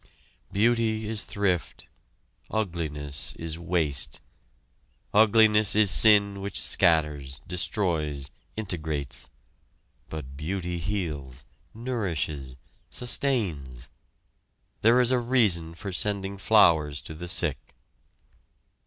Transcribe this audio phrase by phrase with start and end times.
[0.51, 1.87] Beauty is thrift,
[2.49, 4.19] ugliness is waste,
[5.13, 9.29] ugliness is sin which scatters, destroys, integrates.
[10.09, 11.45] But beauty heals,
[11.75, 12.57] nourishes,
[12.89, 13.89] sustains.
[14.81, 17.75] There is a reason for sending flowers to the sick.